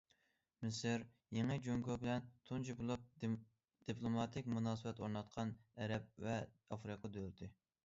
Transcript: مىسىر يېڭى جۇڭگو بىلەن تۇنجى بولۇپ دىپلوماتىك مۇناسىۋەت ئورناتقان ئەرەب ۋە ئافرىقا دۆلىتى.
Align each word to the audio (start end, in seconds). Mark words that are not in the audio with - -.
مىسىر 0.65 1.03
يېڭى 1.37 1.57
جۇڭگو 1.67 1.97
بىلەن 2.03 2.25
تۇنجى 2.51 2.75
بولۇپ 2.79 3.05
دىپلوماتىك 3.27 4.51
مۇناسىۋەت 4.57 5.05
ئورناتقان 5.05 5.55
ئەرەب 5.85 6.11
ۋە 6.27 6.41
ئافرىقا 6.51 7.17
دۆلىتى. 7.21 7.55